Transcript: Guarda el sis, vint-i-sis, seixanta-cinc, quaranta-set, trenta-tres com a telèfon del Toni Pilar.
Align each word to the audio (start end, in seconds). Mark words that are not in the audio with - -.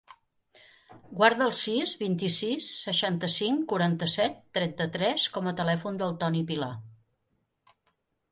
Guarda 1.17 1.43
el 1.47 1.51
sis, 1.57 1.91
vint-i-sis, 2.03 2.69
seixanta-cinc, 2.85 3.61
quaranta-set, 3.73 4.41
trenta-tres 4.59 5.29
com 5.37 5.49
a 5.51 5.55
telèfon 5.61 5.99
del 6.03 6.15
Toni 6.25 6.45
Pilar. 6.53 6.71